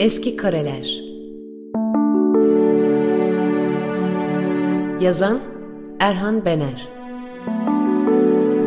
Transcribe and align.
Eski 0.00 0.36
Kareler. 0.36 1.00
Yazan 5.00 5.40
Erhan 5.98 6.44
Bener. 6.44 6.88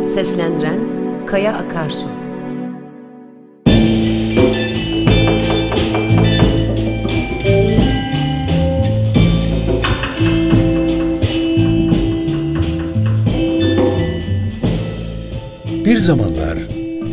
Seslendiren 0.07 0.79
Kaya 1.27 1.53
Akarsu. 1.53 2.07
Bir 15.85 15.97
zamanlar 15.97 16.57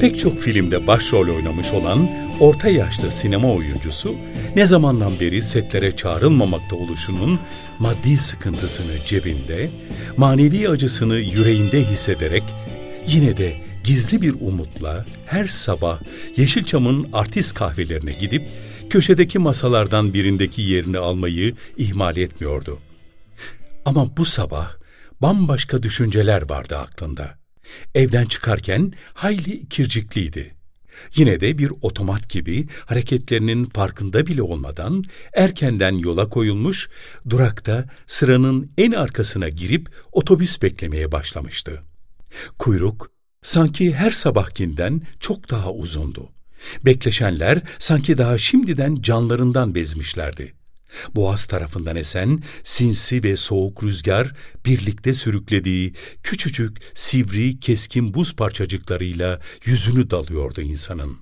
pek 0.00 0.18
çok 0.18 0.39
filmde 0.39 0.87
başrol 0.87 1.29
oynamış 1.37 1.73
olan 1.73 2.00
orta 2.41 2.68
yaşlı 2.68 3.11
sinema 3.11 3.53
oyuncusu 3.53 4.14
ne 4.57 4.67
zamandan 4.67 5.12
beri 5.21 5.43
setlere 5.43 5.96
çağrılmamakta 5.96 6.76
oluşunun 6.76 7.40
maddi 7.79 8.17
sıkıntısını 8.17 8.93
cebinde, 9.07 9.71
manevi 10.17 10.68
acısını 10.68 11.17
yüreğinde 11.17 11.84
hissederek 11.84 12.43
yine 13.07 13.36
de 13.36 13.53
gizli 13.84 14.22
bir 14.22 14.34
umutla 14.40 15.04
her 15.26 15.46
sabah 15.48 16.00
Yeşilçam'ın 16.36 17.08
artist 17.12 17.54
kahvelerine 17.54 18.12
gidip 18.12 18.48
köşedeki 18.90 19.39
masalardan 19.39 20.14
birindeki 20.14 20.62
yerini 20.62 20.98
almayı 20.98 21.54
ihmal 21.76 22.17
etmiyordu. 22.17 22.79
Ama 23.84 24.17
bu 24.17 24.25
sabah 24.25 24.72
bambaşka 25.22 25.82
düşünceler 25.82 26.50
vardı 26.50 26.76
aklında. 26.76 27.39
Evden 27.95 28.25
çıkarken 28.25 28.93
hayli 29.14 29.53
ikircikliydi. 29.53 30.60
Yine 31.17 31.40
de 31.40 31.59
bir 31.59 31.72
otomat 31.82 32.28
gibi 32.28 32.67
hareketlerinin 32.86 33.64
farkında 33.64 34.27
bile 34.27 34.42
olmadan 34.42 35.05
erkenden 35.34 35.98
yola 35.98 36.29
koyulmuş, 36.29 36.89
durakta 37.29 37.84
sıranın 38.06 38.73
en 38.79 38.93
arkasına 38.93 39.48
girip 39.48 39.89
otobüs 40.12 40.62
beklemeye 40.62 41.12
başlamıştı. 41.12 41.83
Kuyruk 42.59 43.11
sanki 43.43 43.95
her 43.95 44.11
sabahkinden 44.11 45.03
çok 45.21 45.51
daha 45.51 45.73
uzundu. 45.73 46.28
Bekleşenler 46.84 47.62
sanki 47.78 48.19
daha 48.19 48.39
şimdiden 48.39 49.03
canlarından 49.03 49.75
bezmişlerdi. 49.75 50.59
Boğaz 51.15 51.45
tarafından 51.45 51.97
esen 51.97 52.43
sinsi 52.65 53.25
ve 53.25 53.37
soğuk 53.37 53.85
rüzgar 53.85 54.35
birlikte 54.67 55.15
sürüklediği 55.15 55.93
küçücük, 56.23 56.79
sivri, 56.95 57.61
keskin 57.61 58.15
buz 58.15 58.37
parçacıklarıyla 58.37 59.41
yüzünü 59.65 60.11
dalıyordu 60.11 60.61
insanın. 60.61 61.17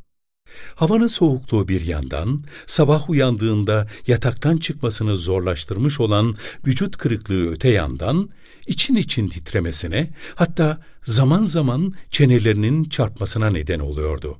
Havanın 0.74 1.06
soğukluğu 1.06 1.68
bir 1.68 1.80
yandan, 1.80 2.44
sabah 2.66 3.10
uyandığında 3.10 3.86
yataktan 4.06 4.56
çıkmasını 4.56 5.16
zorlaştırmış 5.16 6.00
olan 6.00 6.36
vücut 6.66 6.96
kırıklığı 6.96 7.50
öte 7.50 7.68
yandan, 7.68 8.30
için 8.66 8.96
için 8.96 9.28
titremesine, 9.28 10.10
hatta 10.34 10.80
zaman 11.04 11.44
zaman 11.44 11.94
çenelerinin 12.10 12.84
çarpmasına 12.84 13.50
neden 13.50 13.80
oluyordu. 13.80 14.38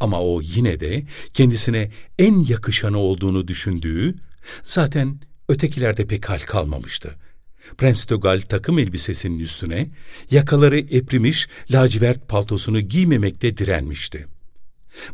Ama 0.00 0.20
o 0.22 0.40
yine 0.40 0.80
de 0.80 1.06
kendisine 1.34 1.90
en 2.18 2.44
yakışanı 2.44 2.98
olduğunu 2.98 3.48
düşündüğü, 3.48 4.14
Zaten 4.64 5.20
ötekilerde 5.48 6.06
pek 6.06 6.28
hal 6.28 6.38
kalmamıştı. 6.38 7.14
Prens 7.78 8.04
Tögal 8.04 8.40
takım 8.48 8.78
elbisesinin 8.78 9.38
üstüne 9.38 9.90
yakaları 10.30 10.78
eprimiş 10.78 11.48
lacivert 11.70 12.28
paltosunu 12.28 12.80
giymemekte 12.80 13.56
direnmişti. 13.56 14.26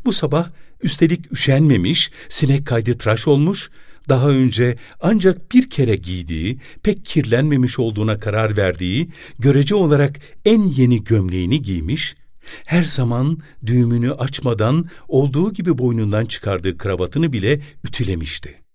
Bu 0.04 0.12
sabah 0.12 0.50
üstelik 0.82 1.32
üşenmemiş, 1.32 2.10
sinek 2.28 2.66
kaydı 2.66 2.98
tıraş 2.98 3.28
olmuş, 3.28 3.70
daha 4.08 4.28
önce 4.28 4.76
ancak 5.00 5.52
bir 5.52 5.70
kere 5.70 5.96
giydiği, 5.96 6.58
pek 6.82 7.04
kirlenmemiş 7.04 7.78
olduğuna 7.78 8.18
karar 8.20 8.56
verdiği, 8.56 9.08
görece 9.38 9.74
olarak 9.74 10.20
en 10.44 10.62
yeni 10.62 11.04
gömleğini 11.04 11.62
giymiş, 11.62 12.16
her 12.64 12.84
zaman 12.84 13.38
düğümünü 13.66 14.12
açmadan 14.12 14.88
olduğu 15.08 15.52
gibi 15.52 15.78
boynundan 15.78 16.24
çıkardığı 16.24 16.78
kravatını 16.78 17.32
bile 17.32 17.60
ütülemişti. 17.84 18.65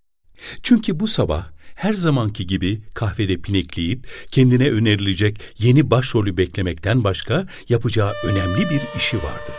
Çünkü 0.64 1.00
bu 1.00 1.08
sabah 1.08 1.48
her 1.76 1.94
zamanki 1.94 2.48
gibi 2.48 2.82
kahvede 2.94 3.38
pinekleyip 3.38 4.08
kendine 4.32 4.70
önerilecek 4.70 5.40
yeni 5.58 5.92
başrolü 5.92 6.38
beklemekten 6.38 7.04
başka 7.04 7.46
yapacağı 7.70 8.14
önemli 8.26 8.70
bir 8.70 8.82
işi 8.98 9.18
vardı. 9.18 9.52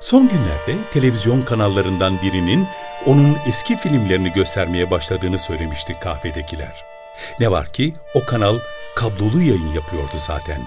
Son 0.00 0.22
günlerde 0.22 0.82
televizyon 0.92 1.42
kanallarından 1.42 2.14
birinin 2.22 2.66
onun 3.06 3.36
eski 3.48 3.76
filmlerini 3.76 4.32
göstermeye 4.32 4.90
başladığını 4.90 5.38
söylemişti 5.38 5.96
kahvedekiler. 6.00 6.84
Ne 7.40 7.50
var 7.50 7.72
ki 7.72 7.94
o 8.14 8.24
kanal 8.24 8.58
kablolu 8.96 9.40
yayın 9.40 9.72
yapıyordu 9.74 10.16
zaten. 10.18 10.60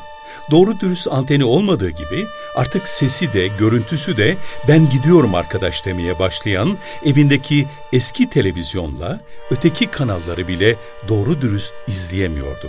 Doğru 0.51 0.79
dürüst 0.79 1.07
anteni 1.11 1.45
olmadığı 1.45 1.89
gibi 1.89 2.25
artık 2.55 2.87
sesi 2.87 3.33
de 3.33 3.49
görüntüsü 3.59 4.17
de 4.17 4.37
ben 4.67 4.89
gidiyorum 4.89 5.35
arkadaş 5.35 5.85
demeye 5.85 6.19
başlayan 6.19 6.77
evindeki 7.05 7.67
eski 7.93 8.29
televizyonla 8.29 9.19
öteki 9.51 9.87
kanalları 9.87 10.47
bile 10.47 10.75
doğru 11.09 11.41
dürüst 11.41 11.73
izleyemiyordu. 11.87 12.67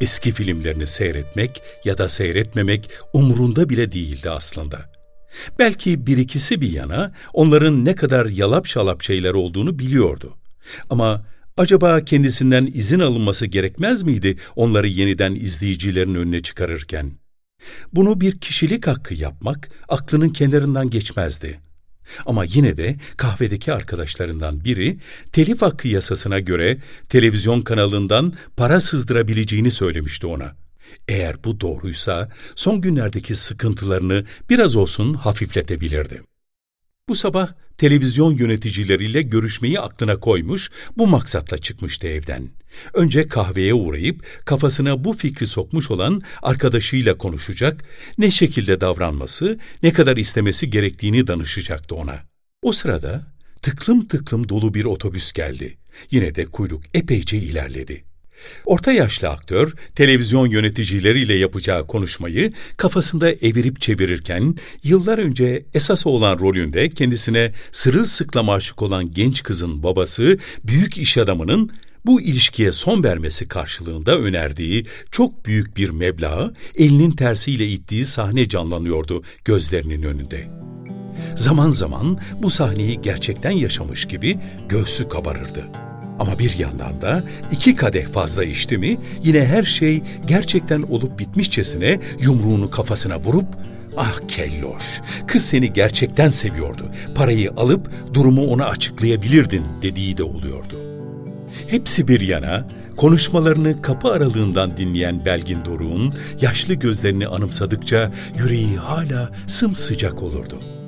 Eski 0.00 0.32
filmlerini 0.32 0.86
seyretmek 0.86 1.62
ya 1.84 1.98
da 1.98 2.08
seyretmemek 2.08 2.90
umurunda 3.12 3.68
bile 3.68 3.92
değildi 3.92 4.30
aslında. 4.30 4.90
Belki 5.58 6.06
bir 6.06 6.18
ikisi 6.18 6.60
bir 6.60 6.72
yana 6.72 7.12
onların 7.32 7.84
ne 7.84 7.94
kadar 7.94 8.26
yalap 8.26 8.66
şalap 8.66 9.02
şeyler 9.02 9.34
olduğunu 9.34 9.78
biliyordu. 9.78 10.36
Ama 10.90 11.22
Acaba 11.60 12.04
kendisinden 12.04 12.70
izin 12.74 13.00
alınması 13.00 13.46
gerekmez 13.46 14.02
miydi 14.02 14.36
onları 14.56 14.88
yeniden 14.88 15.34
izleyicilerin 15.34 16.14
önüne 16.14 16.40
çıkarırken? 16.42 17.12
Bunu 17.92 18.20
bir 18.20 18.40
kişilik 18.40 18.86
hakkı 18.86 19.14
yapmak 19.14 19.68
aklının 19.88 20.28
kenarından 20.28 20.90
geçmezdi. 20.90 21.60
Ama 22.26 22.44
yine 22.44 22.76
de 22.76 22.96
kahvedeki 23.16 23.72
arkadaşlarından 23.72 24.64
biri 24.64 24.98
telif 25.32 25.62
hakkı 25.62 25.88
yasasına 25.88 26.38
göre 26.38 26.78
televizyon 27.08 27.60
kanalından 27.60 28.32
para 28.56 28.80
sızdırabileceğini 28.80 29.70
söylemişti 29.70 30.26
ona. 30.26 30.56
Eğer 31.08 31.44
bu 31.44 31.60
doğruysa 31.60 32.28
son 32.54 32.80
günlerdeki 32.80 33.34
sıkıntılarını 33.34 34.24
biraz 34.50 34.76
olsun 34.76 35.14
hafifletebilirdi. 35.14 36.22
Bu 37.08 37.14
sabah 37.14 37.52
televizyon 37.80 38.32
yöneticileriyle 38.36 39.22
görüşmeyi 39.22 39.80
aklına 39.80 40.16
koymuş, 40.16 40.70
bu 40.98 41.06
maksatla 41.06 41.58
çıkmıştı 41.58 42.06
evden. 42.06 42.48
Önce 42.94 43.28
kahveye 43.28 43.74
uğrayıp 43.74 44.26
kafasına 44.44 45.04
bu 45.04 45.12
fikri 45.12 45.46
sokmuş 45.46 45.90
olan 45.90 46.22
arkadaşıyla 46.42 47.18
konuşacak, 47.18 47.84
ne 48.18 48.30
şekilde 48.30 48.80
davranması, 48.80 49.58
ne 49.82 49.92
kadar 49.92 50.16
istemesi 50.16 50.70
gerektiğini 50.70 51.26
danışacaktı 51.26 51.94
ona. 51.94 52.16
O 52.62 52.72
sırada 52.72 53.26
tıklım 53.62 54.08
tıklım 54.08 54.48
dolu 54.48 54.74
bir 54.74 54.84
otobüs 54.84 55.32
geldi. 55.32 55.78
Yine 56.10 56.34
de 56.34 56.44
kuyruk 56.44 56.82
epeyce 56.94 57.38
ilerledi. 57.38 58.09
Orta 58.66 58.92
yaşlı 58.92 59.28
aktör 59.28 59.74
televizyon 59.94 60.46
yöneticileriyle 60.46 61.34
yapacağı 61.34 61.86
konuşmayı 61.86 62.52
kafasında 62.76 63.30
evirip 63.30 63.80
çevirirken 63.80 64.54
yıllar 64.82 65.18
önce 65.18 65.64
esas 65.74 66.06
olan 66.06 66.38
rolünde 66.38 66.90
kendisine 66.90 67.52
sırılsıklam 67.72 68.50
aşık 68.50 68.82
olan 68.82 69.10
genç 69.10 69.42
kızın 69.42 69.82
babası 69.82 70.38
büyük 70.64 70.98
iş 70.98 71.18
adamının 71.18 71.70
bu 72.06 72.20
ilişkiye 72.20 72.72
son 72.72 73.04
vermesi 73.04 73.48
karşılığında 73.48 74.18
önerdiği 74.18 74.86
çok 75.10 75.46
büyük 75.46 75.76
bir 75.76 75.90
meblağı 75.90 76.54
elinin 76.74 77.10
tersiyle 77.10 77.68
ittiği 77.68 78.06
sahne 78.06 78.48
canlanıyordu 78.48 79.22
gözlerinin 79.44 80.02
önünde. 80.02 80.50
Zaman 81.36 81.70
zaman 81.70 82.20
bu 82.42 82.50
sahneyi 82.50 83.00
gerçekten 83.00 83.50
yaşamış 83.50 84.04
gibi 84.04 84.38
göğsü 84.68 85.08
kabarırdı. 85.08 85.89
Ama 86.20 86.38
bir 86.38 86.58
yandan 86.58 87.02
da 87.02 87.22
iki 87.52 87.76
kadeh 87.76 88.06
fazla 88.06 88.44
içti 88.44 88.78
mi 88.78 88.98
yine 89.22 89.44
her 89.44 89.62
şey 89.62 90.02
gerçekten 90.26 90.82
olup 90.82 91.18
bitmişçesine 91.18 92.00
yumruğunu 92.20 92.70
kafasına 92.70 93.20
vurup 93.20 93.46
Ah 93.96 94.20
kelloş, 94.28 95.00
kız 95.26 95.44
seni 95.44 95.72
gerçekten 95.72 96.28
seviyordu. 96.28 96.90
Parayı 97.14 97.50
alıp 97.50 97.90
durumu 98.14 98.46
ona 98.46 98.66
açıklayabilirdin 98.66 99.64
dediği 99.82 100.16
de 100.16 100.22
oluyordu. 100.22 100.80
Hepsi 101.66 102.08
bir 102.08 102.20
yana, 102.20 102.66
konuşmalarını 102.96 103.82
kapı 103.82 104.08
aralığından 104.08 104.76
dinleyen 104.76 105.24
Belgin 105.24 105.64
Doruk'un 105.64 106.14
yaşlı 106.40 106.74
gözlerini 106.74 107.26
anımsadıkça 107.26 108.12
yüreği 108.38 108.76
hala 108.76 109.30
sımsıcak 109.46 110.22
olurdu.'' 110.22 110.79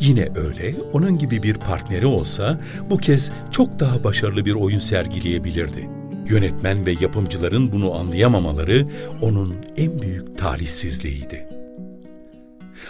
Yine 0.00 0.28
öyle, 0.34 0.74
onun 0.92 1.18
gibi 1.18 1.42
bir 1.42 1.54
partneri 1.54 2.06
olsa 2.06 2.60
bu 2.90 2.98
kez 2.98 3.32
çok 3.50 3.80
daha 3.80 4.04
başarılı 4.04 4.44
bir 4.44 4.54
oyun 4.54 4.78
sergileyebilirdi. 4.78 5.90
Yönetmen 6.28 6.86
ve 6.86 6.94
yapımcıların 7.00 7.72
bunu 7.72 7.94
anlayamamaları 7.94 8.86
onun 9.22 9.56
en 9.76 10.02
büyük 10.02 10.38
talihsizliğiydi. 10.38 11.48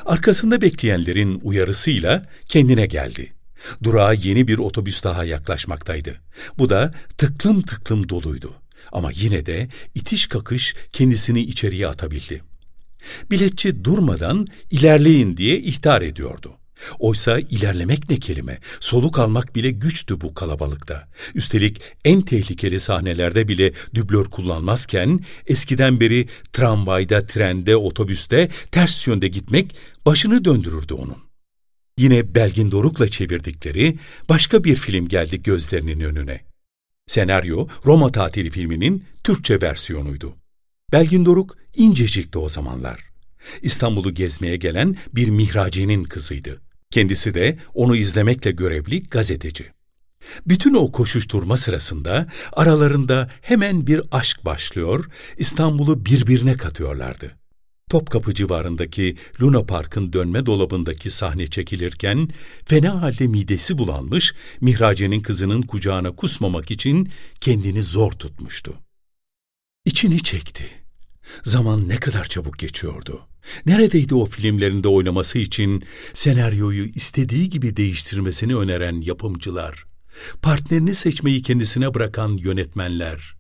Arkasında 0.07 0.61
bekleyenlerin 0.61 1.41
uyarısıyla 1.43 2.23
kendine 2.49 2.87
geldi. 2.87 3.33
Durağa 3.83 4.13
yeni 4.13 4.49
bir 4.49 4.59
otobüs 4.59 5.05
daha 5.05 5.25
yaklaşmaktaydı. 5.25 6.15
Bu 6.59 6.71
da 6.71 6.95
tıklım 7.19 7.63
tıklım 7.63 8.09
doluydu. 8.09 8.55
Ama 8.93 9.11
yine 9.15 9.47
de 9.47 9.69
itiş 9.95 10.27
kakış 10.27 10.75
kendisini 10.93 11.41
içeriye 11.41 11.87
atabildi. 11.87 12.43
Biletçi 13.31 13.85
durmadan 13.85 14.47
ilerleyin 14.71 15.37
diye 15.37 15.59
ihtar 15.59 16.03
ediyordu. 16.03 16.60
Oysa 16.99 17.39
ilerlemek 17.39 18.11
ne 18.11 18.17
kelime, 18.19 18.59
soluk 18.81 19.19
almak 19.19 19.57
bile 19.57 19.71
güçtü 19.71 20.21
bu 20.21 20.35
kalabalıkta. 20.35 21.09
Üstelik 21.35 21.81
en 22.05 22.21
tehlikeli 22.21 22.81
sahnelerde 22.81 23.49
bile 23.49 23.73
dublör 23.95 24.25
kullanmazken 24.25 25.21
eskiden 25.47 26.01
beri 26.01 26.29
tramvayda, 26.53 27.27
trende, 27.27 27.77
otobüste 27.77 28.49
ters 28.73 29.07
yönde 29.07 29.29
gitmek 29.29 29.77
başını 30.07 30.45
döndürürdü 30.45 30.95
onun. 30.95 31.19
Yine 31.99 32.35
Belgin 32.35 32.71
Doruk'la 32.71 33.09
çevirdikleri 33.09 33.99
başka 34.29 34.65
bir 34.65 34.77
film 34.77 35.09
geldi 35.09 35.43
gözlerinin 35.43 36.01
önüne. 36.01 36.41
Senaryo 37.07 37.69
Roma 37.87 38.13
Tatili 38.13 38.51
filminin 38.51 39.05
Türkçe 39.25 39.61
versiyonuydu. 39.61 40.37
Belgin 40.93 41.25
Doruk 41.25 41.57
incecikti 41.75 42.39
o 42.39 42.49
zamanlar. 42.49 43.01
İstanbul'u 43.63 44.15
gezmeye 44.15 44.57
gelen 44.57 44.97
bir 45.13 45.29
mihracinin 45.29 46.05
kızıydı. 46.05 46.61
Kendisi 46.91 47.35
de 47.35 47.59
onu 47.75 47.97
izlemekle 47.97 48.51
görevli 48.51 49.03
gazeteci. 49.03 49.67
Bütün 50.47 50.75
o 50.75 50.93
koşuşturma 50.93 51.57
sırasında 51.57 52.27
aralarında 52.53 53.31
hemen 53.41 53.87
bir 53.87 54.03
aşk 54.11 54.45
başlıyor, 54.45 55.05
İstanbul'u 55.39 56.07
birbirine 56.07 56.57
katıyorlardı. 56.57 57.37
Topkapı 57.91 58.35
civarındaki 58.35 59.17
Luna 59.41 59.63
Park'ın 59.65 60.13
dönme 60.13 60.47
dolabındaki 60.47 61.11
sahne 61.11 61.47
çekilirken 61.47 62.29
fena 62.67 63.03
halde 63.03 63.27
midesi 63.27 63.79
bulanmış, 63.79 64.35
Mihrace'nin 64.61 65.21
kızının 65.21 65.63
kucağına 65.63 66.17
kusmamak 66.17 66.71
için 66.71 67.09
kendini 67.41 67.83
zor 67.83 68.13
tutmuştu. 68.13 68.75
İçini 69.85 70.23
çekti. 70.23 70.65
Zaman 71.45 71.89
ne 71.89 71.97
kadar 71.97 72.25
çabuk 72.25 72.59
geçiyordu. 72.59 73.30
Neredeydi 73.67 74.15
o 74.15 74.27
filmlerinde 74.27 74.89
oynaması 74.89 75.39
için 75.39 75.85
senaryoyu 76.15 76.85
istediği 76.85 77.51
gibi 77.51 77.77
değiştirmesini 77.77 78.57
öneren 78.57 79.01
yapımcılar, 79.01 79.85
partnerini 80.43 80.95
seçmeyi 80.95 81.43
kendisine 81.43 81.95
bırakan 81.95 82.37
yönetmenler, 82.37 83.35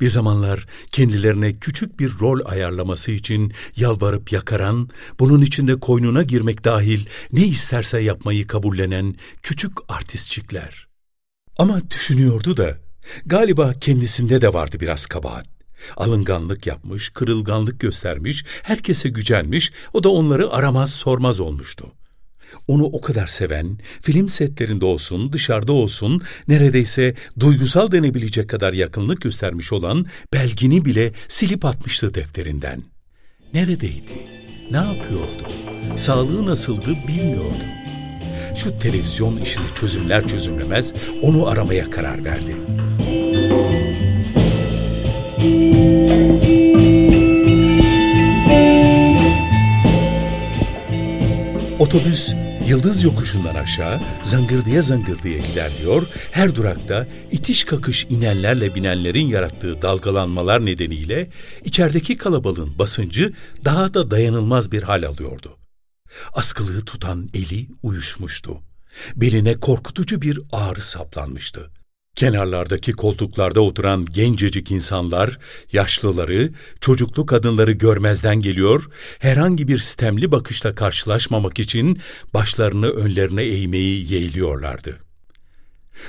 bir 0.00 0.08
zamanlar 0.08 0.66
kendilerine 0.92 1.58
küçük 1.58 2.00
bir 2.00 2.10
rol 2.20 2.40
ayarlaması 2.44 3.10
için 3.10 3.52
yalvarıp 3.76 4.32
yakaran, 4.32 4.88
bunun 5.18 5.42
içinde 5.42 5.80
koynuna 5.80 6.22
girmek 6.22 6.64
dahil 6.64 7.06
ne 7.32 7.46
isterse 7.46 8.00
yapmayı 8.00 8.46
kabullenen 8.46 9.14
küçük 9.42 9.72
artistçikler. 9.88 10.88
Ama 11.58 11.90
düşünüyordu 11.90 12.56
da 12.56 12.78
galiba 13.26 13.72
kendisinde 13.80 14.40
de 14.40 14.52
vardı 14.52 14.76
biraz 14.80 15.06
kabahat. 15.06 15.59
Alınganlık 15.96 16.66
yapmış, 16.66 17.10
kırılganlık 17.10 17.80
göstermiş, 17.80 18.44
herkese 18.62 19.08
gücenmiş, 19.08 19.72
o 19.92 20.02
da 20.02 20.08
onları 20.08 20.50
aramaz 20.50 20.94
sormaz 20.94 21.40
olmuştu. 21.40 21.86
Onu 22.68 22.84
o 22.84 23.00
kadar 23.00 23.26
seven, 23.26 23.78
film 24.02 24.28
setlerinde 24.28 24.84
olsun, 24.84 25.32
dışarıda 25.32 25.72
olsun, 25.72 26.22
neredeyse 26.48 27.14
duygusal 27.40 27.92
denebilecek 27.92 28.48
kadar 28.48 28.72
yakınlık 28.72 29.20
göstermiş 29.20 29.72
olan 29.72 30.06
belgini 30.32 30.84
bile 30.84 31.12
silip 31.28 31.64
atmıştı 31.64 32.14
defterinden. 32.14 32.82
Neredeydi? 33.54 34.12
Ne 34.70 34.76
yapıyordu? 34.76 35.48
Sağlığı 35.96 36.46
nasıldı 36.46 36.94
bilmiyordu. 37.08 37.64
Şu 38.56 38.78
televizyon 38.78 39.36
işini 39.36 39.74
çözümler 39.74 40.28
çözümlemez 40.28 40.94
onu 41.22 41.48
aramaya 41.48 41.90
karar 41.90 42.24
verdi. 42.24 42.56
Otobüs 51.78 52.32
Yıldız 52.70 53.02
yokuşundan 53.02 53.54
aşağı 53.54 54.00
zangırdıya 54.22 54.82
zangırdıya 54.82 55.38
ilerliyor, 55.38 56.06
her 56.30 56.54
durakta 56.54 57.06
itiş 57.32 57.64
kakış 57.64 58.06
inenlerle 58.10 58.74
binenlerin 58.74 59.26
yarattığı 59.26 59.82
dalgalanmalar 59.82 60.66
nedeniyle 60.66 61.30
içerideki 61.64 62.16
kalabalığın 62.16 62.78
basıncı 62.78 63.32
daha 63.64 63.94
da 63.94 64.10
dayanılmaz 64.10 64.72
bir 64.72 64.82
hal 64.82 65.02
alıyordu. 65.02 65.56
Askılığı 66.32 66.84
tutan 66.84 67.28
eli 67.34 67.68
uyuşmuştu. 67.82 68.58
Beline 69.16 69.60
korkutucu 69.60 70.22
bir 70.22 70.40
ağrı 70.52 70.80
saplanmıştı. 70.80 71.70
Kenarlardaki 72.20 72.92
koltuklarda 72.92 73.60
oturan 73.60 74.04
gencecik 74.04 74.70
insanlar, 74.70 75.38
yaşlıları, 75.72 76.50
çocuklu 76.80 77.26
kadınları 77.26 77.72
görmezden 77.72 78.40
geliyor, 78.40 78.86
herhangi 79.18 79.68
bir 79.68 79.78
sistemli 79.78 80.32
bakışla 80.32 80.74
karşılaşmamak 80.74 81.58
için 81.58 82.00
başlarını 82.34 82.86
önlerine 82.86 83.42
eğmeyi 83.42 84.12
yeğliyorlardı. 84.12 84.96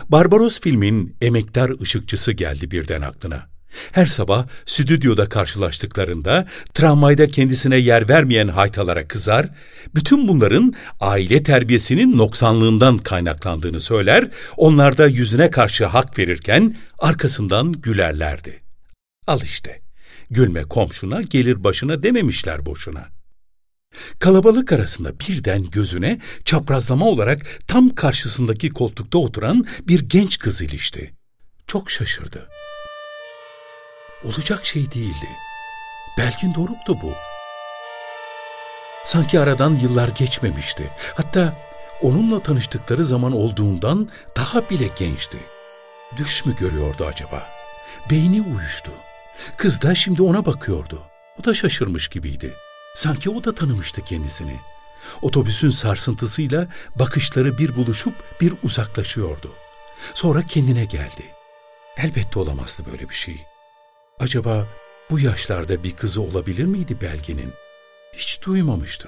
Barbaros 0.10 0.60
filmin 0.60 1.16
emektar 1.22 1.81
ışıkçısı 1.81 2.31
geldi 2.31 2.72
birden 2.72 3.02
aklına. 3.02 3.50
Her 3.92 4.06
sabah 4.06 4.48
stüdyoda 4.66 5.30
karşılaştıklarında 5.30 6.48
tramvayda 6.74 7.28
kendisine 7.28 7.78
yer 7.78 8.10
vermeyen 8.10 8.48
haytalara 8.48 9.08
kızar, 9.08 9.50
bütün 9.96 10.28
bunların 10.28 10.74
aile 11.00 11.44
terbiyesinin 11.44 12.18
noksanlığından 12.18 12.98
kaynaklandığını 12.98 13.82
söyler, 13.82 14.28
onlar 14.58 14.98
da 14.98 15.08
yüzüne 15.08 15.50
karşı 15.50 15.86
hak 15.86 16.20
verirken 16.20 16.76
arkasından 17.00 17.72
gülerlerdi. 17.72 18.62
Al 19.28 19.42
işte, 19.42 19.82
gülme 20.30 20.64
komşuna 20.64 21.22
gelir 21.22 21.64
başına 21.64 22.04
dememişler 22.04 22.66
boşuna. 22.66 23.08
Kalabalık 24.20 24.72
arasında 24.72 25.20
birden 25.20 25.64
gözüne 25.64 26.20
çaprazlama 26.46 27.06
olarak 27.06 27.60
tam 27.68 27.90
karşısındaki 27.90 28.70
koltukta 28.70 29.18
oturan 29.18 29.66
bir 29.88 30.00
genç 30.00 30.40
kız 30.40 30.62
ilişti. 30.62 31.14
Çok 31.68 31.92
şaşırdı. 31.92 32.48
Olacak 34.26 34.66
şey 34.66 34.92
değildi. 34.92 35.30
Belkin 36.18 36.54
Doruk'tu 36.54 37.01
bu. 37.01 37.13
Sanki 39.06 39.40
aradan 39.40 39.75
yıllar 39.75 40.08
geçmemişti. 40.08 40.90
Hatta 41.16 41.54
onunla 42.01 42.40
tanıştıkları 42.40 43.06
zaman 43.06 43.32
olduğundan 43.32 44.10
daha 44.38 44.70
bile 44.70 44.88
gençti. 45.00 45.38
Düş 46.18 46.46
mü 46.46 46.56
görüyordu 46.56 47.06
acaba? 47.06 47.48
Beyni 48.10 48.42
uyuştu. 48.42 48.92
Kız 49.58 49.82
da 49.82 49.96
şimdi 49.96 50.22
ona 50.22 50.46
bakıyordu. 50.46 51.04
O 51.42 51.44
da 51.44 51.54
şaşırmış 51.54 52.08
gibiydi. 52.08 52.54
Sanki 52.96 53.30
o 53.30 53.44
da 53.44 53.56
tanımıştı 53.56 54.01
kendisini. 54.01 54.56
Otobüsün 55.22 55.70
sarsıntısıyla 55.70 56.68
bakışları 56.96 57.58
bir 57.58 57.75
buluşup 57.75 58.13
bir 58.42 58.54
uzaklaşıyordu. 58.63 59.54
Sonra 60.13 60.42
kendine 60.42 60.86
geldi. 60.86 61.25
Elbette 61.98 62.40
olamazdı 62.40 62.84
böyle 62.92 63.10
bir 63.10 63.16
şey. 63.16 63.46
Acaba 64.22 64.66
bu 65.12 65.20
yaşlarda 65.20 65.84
bir 65.84 65.92
kızı 65.92 66.22
olabilir 66.22 66.66
miydi 66.66 66.98
Belgin'in? 67.01 67.50
Hiç 68.13 68.40
duymamıştı. 68.46 69.08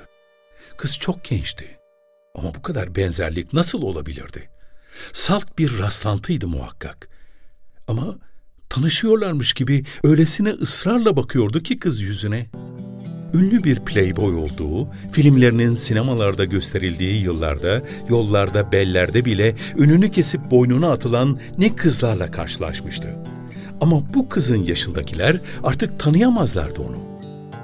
Kız 0.77 0.97
çok 0.97 1.23
gençti. 1.23 1.65
Ama 2.35 2.55
bu 2.55 2.61
kadar 2.61 2.95
benzerlik 2.95 3.53
nasıl 3.53 3.81
olabilirdi? 3.81 4.49
Salt 5.13 5.57
bir 5.57 5.79
rastlantıydı 5.79 6.47
muhakkak. 6.47 7.09
Ama 7.87 8.15
tanışıyorlarmış 8.69 9.53
gibi 9.53 9.83
öylesine 10.03 10.49
ısrarla 10.49 11.15
bakıyordu 11.15 11.63
ki 11.63 11.79
kız 11.79 12.01
yüzüne. 12.01 12.49
Ünlü 13.33 13.63
bir 13.63 13.79
playboy 13.79 14.35
olduğu, 14.35 14.87
filmlerinin 15.11 15.71
sinemalarda 15.71 16.45
gösterildiği 16.45 17.23
yıllarda, 17.23 17.81
yollarda, 18.09 18.71
bellerde 18.71 19.25
bile 19.25 19.55
önünü 19.77 20.11
kesip 20.11 20.51
boynuna 20.51 20.91
atılan 20.91 21.39
ne 21.57 21.75
kızlarla 21.75 22.31
karşılaşmıştı. 22.31 23.32
Ama 23.81 24.01
bu 24.13 24.29
kızın 24.29 24.63
yaşındakiler 24.63 25.41
artık 25.63 25.99
tanıyamazlardı 25.99 26.81
onu. 26.81 26.97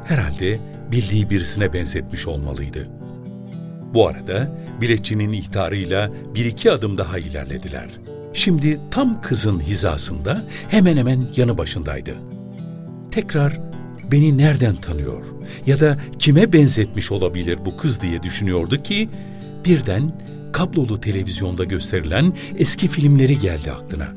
Herhalde 0.06 0.60
bildiği 0.92 1.30
birisine 1.30 1.74
benzetmiş 1.74 2.28
olmalıydı. 2.28 2.88
Bu 3.94 4.08
arada 4.08 4.58
biletçinin 4.82 5.32
ihtarıyla 5.34 6.12
bir 6.36 6.46
iki 6.46 6.72
adım 6.72 6.98
daha 6.98 7.20
ilerlediler. 7.20 7.89
Şimdi 8.34 8.80
tam 8.92 9.22
kızın 9.22 9.60
hizasında 9.60 10.44
hemen 10.70 10.98
hemen 10.98 11.24
yanı 11.36 11.58
başındaydı. 11.58 12.16
Tekrar 13.12 13.60
beni 14.12 14.38
nereden 14.38 14.75
tanıyor 14.75 15.24
ya 15.66 15.80
da 15.80 15.98
kime 16.20 16.54
benzetmiş 16.54 17.12
olabilir 17.12 17.60
bu 17.66 17.78
kız 17.78 18.01
diye 18.01 18.24
düşünüyordu 18.24 18.84
ki 18.84 19.10
birden 19.66 20.12
kablolu 20.54 21.01
televizyonda 21.01 21.63
gösterilen 21.63 22.34
eski 22.58 22.88
filmleri 22.88 23.39
geldi 23.39 23.72
aklına. 23.72 24.08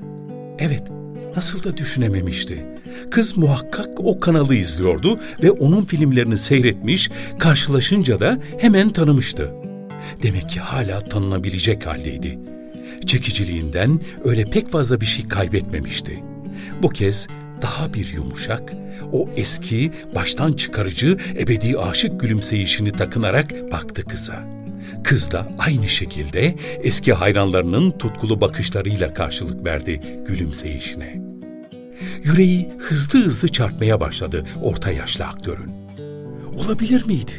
Evet, 0.59 0.92
nasıl 1.37 1.63
da 1.63 1.77
düşünememişti. 1.77 2.67
Kız 3.11 3.37
muhakkak 3.37 3.89
o 3.99 4.21
kanalı 4.21 4.55
izliyordu 4.55 5.21
ve 5.43 5.51
onun 5.51 5.85
filmlerini 5.85 6.39
seyretmiş, 6.39 7.11
karşılaşınca 7.39 8.21
da 8.21 8.39
hemen 8.59 8.91
tanımıştı. 8.91 9.55
Demek 10.23 10.49
ki 10.49 10.61
hala 10.61 11.01
tanınabilecek 11.01 11.87
haldeydi. 11.87 12.39
Çekiciliğinden 13.07 14.01
öyle 14.25 14.45
pek 14.45 14.71
fazla 14.71 15.01
bir 15.01 15.07
şey 15.07 15.29
kaybetmemişti. 15.29 16.25
Bu 16.83 16.89
kez 16.89 17.27
daha 17.63 17.95
bir 17.95 18.13
yumuşak, 18.13 18.73
o 19.13 19.29
eski, 19.37 19.91
baştan 20.15 20.53
çıkarıcı, 20.53 21.17
ebedi 21.39 21.79
aşık 21.79 22.21
gülümseyişini 22.21 22.93
takınarak 22.93 23.73
baktı 23.73 24.05
kıza. 24.05 24.52
Kız 25.05 25.31
da 25.31 25.49
aynı 25.59 25.89
şekilde 25.89 26.55
eski 26.83 27.13
hayranlarının 27.13 27.91
tutkulu 27.91 28.41
bakışlarıyla 28.41 29.15
karşılık 29.15 29.67
verdi 29.67 30.01
gülümseyişine. 30.27 31.23
Yüreği 32.25 32.69
hızlı 32.79 33.25
hızlı 33.25 33.49
çarpmaya 33.49 34.01
başladı 34.01 34.45
orta 34.63 34.91
yaşlı 34.91 35.25
aktörün. 35.25 35.71
Olabilir 36.57 37.05
miydi? 37.07 37.33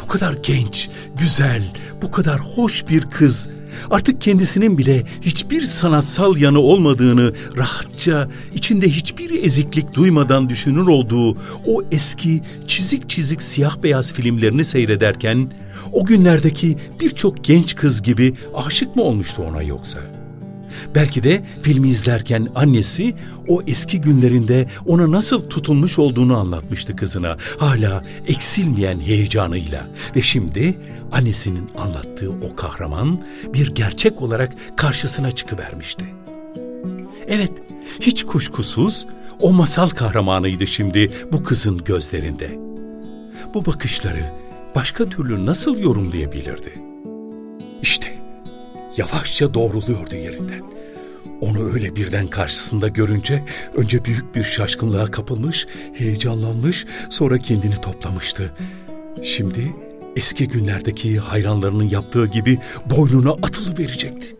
Bu 0.00 0.06
kadar 0.06 0.32
genç, 0.42 0.90
güzel, 1.18 1.74
bu 2.02 2.10
kadar 2.10 2.40
hoş 2.40 2.88
bir 2.88 3.02
kız 3.02 3.48
artık 3.90 4.20
kendisinin 4.20 4.78
bile 4.78 5.04
hiçbir 5.22 5.62
sanatsal 5.62 6.36
yanı 6.36 6.58
olmadığını 6.58 7.32
rahatça, 7.56 8.28
içinde 8.54 8.88
hiçbir 8.88 9.44
eziklik 9.44 9.94
duymadan 9.94 10.48
düşünür 10.48 10.86
olduğu 10.86 11.36
o 11.66 11.82
eski 11.92 12.42
çizik 12.66 13.10
çizik 13.10 13.42
siyah 13.42 13.82
beyaz 13.82 14.12
filmlerini 14.12 14.64
seyrederken 14.64 15.52
o 15.92 16.04
günlerdeki 16.04 16.76
birçok 17.00 17.44
genç 17.44 17.76
kız 17.76 18.02
gibi 18.02 18.34
aşık 18.54 18.96
mı 18.96 19.02
olmuştu 19.02 19.42
ona 19.42 19.62
yoksa?'' 19.62 20.17
Belki 20.94 21.22
de 21.22 21.42
filmi 21.62 21.88
izlerken 21.88 22.48
annesi 22.54 23.14
o 23.48 23.62
eski 23.66 24.00
günlerinde 24.00 24.66
ona 24.86 25.10
nasıl 25.10 25.48
tutulmuş 25.50 25.98
olduğunu 25.98 26.36
anlatmıştı 26.36 26.96
kızına. 26.96 27.36
Hala 27.58 28.02
eksilmeyen 28.26 29.00
heyecanıyla 29.00 29.88
ve 30.16 30.22
şimdi 30.22 30.78
annesinin 31.12 31.70
anlattığı 31.78 32.30
o 32.30 32.56
kahraman 32.56 33.20
bir 33.54 33.74
gerçek 33.74 34.22
olarak 34.22 34.52
karşısına 34.76 35.30
çıkıvermişti. 35.30 36.04
Evet, 37.28 37.52
hiç 38.00 38.24
kuşkusuz 38.24 39.06
o 39.40 39.52
masal 39.52 39.88
kahramanıydı 39.88 40.66
şimdi 40.66 41.10
bu 41.32 41.42
kızın 41.42 41.78
gözlerinde. 41.84 42.58
Bu 43.54 43.66
bakışları 43.66 44.32
başka 44.74 45.04
türlü 45.04 45.46
nasıl 45.46 45.78
yorumlayabilirdi? 45.78 46.72
İşte 47.82 48.17
yavaşça 48.98 49.54
doğruluyordu 49.54 50.14
yerinden. 50.14 50.62
Onu 51.40 51.72
öyle 51.72 51.96
birden 51.96 52.26
karşısında 52.26 52.88
görünce 52.88 53.44
önce 53.74 54.04
büyük 54.04 54.34
bir 54.34 54.42
şaşkınlığa 54.42 55.06
kapılmış, 55.06 55.66
heyecanlanmış, 55.94 56.86
sonra 57.10 57.38
kendini 57.38 57.80
toplamıştı. 57.80 58.54
Şimdi 59.22 59.74
eski 60.16 60.48
günlerdeki 60.48 61.18
hayranlarının 61.18 61.88
yaptığı 61.88 62.26
gibi 62.26 62.58
boynuna 62.90 63.30
atılı 63.30 63.78
verecekti. 63.78 64.36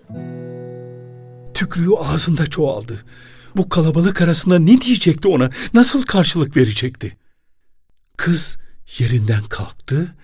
Tükrüğü 1.55 1.95
ağzında 1.95 2.47
çoğaldı. 2.47 3.05
Bu 3.57 3.69
kalabalık 3.69 4.23
arasında 4.23 4.59
ne 4.59 4.81
diyecekti 4.81 5.29
ona, 5.29 5.51
nasıl 5.75 6.03
karşılık 6.03 6.57
verecekti? 6.57 7.17
Kız 8.17 8.57
yerinden 8.99 9.43
kalktı, 9.43 10.15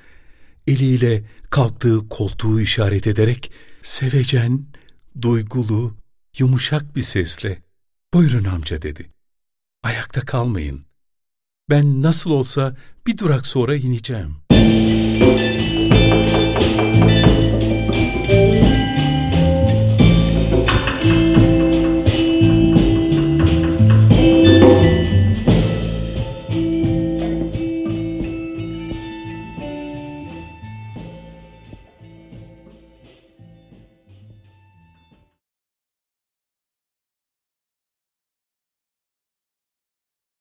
eliyle 0.67 1.25
kalktığı 1.51 2.09
koltuğu 2.09 2.61
işaret 2.61 3.07
ederek 3.07 3.53
sevecen, 3.85 4.67
duygulu, 5.23 5.95
yumuşak 6.39 6.97
bir 6.97 7.03
sesle 7.03 7.63
''Buyurun 8.15 8.45
amca'' 8.45 8.83
dedi. 8.83 9.11
''Ayakta 9.83 10.21
kalmayın. 10.21 10.85
Ben 11.71 12.03
nasıl 12.03 12.31
olsa 12.31 12.77
bir 13.07 13.19
durak 13.19 13.47
sonra 13.47 13.77
ineceğim.'' 13.77 14.64